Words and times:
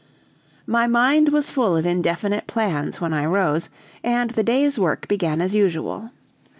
My 0.65 0.87
mind 0.87 1.29
was 1.29 1.51
full 1.51 1.77
of 1.77 1.85
indefinite 1.85 2.47
plans 2.47 2.99
when 2.99 3.13
I 3.13 3.23
rose, 3.23 3.69
and 4.03 4.31
the 4.31 4.41
day's 4.41 4.79
work 4.79 5.07
began 5.07 5.41
as 5.41 5.53
usual. 5.53 6.09